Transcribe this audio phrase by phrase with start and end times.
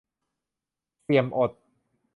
[1.03, 1.51] เสี่ยมอด